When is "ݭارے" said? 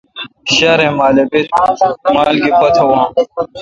0.53-0.87